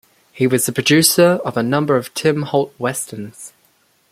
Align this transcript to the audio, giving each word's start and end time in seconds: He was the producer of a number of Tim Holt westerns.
He 0.31 0.47
was 0.47 0.65
the 0.65 0.71
producer 0.71 1.39
of 1.45 1.55
a 1.57 1.61
number 1.61 1.95
of 1.95 2.11
Tim 2.15 2.41
Holt 2.41 2.73
westerns. 2.79 3.53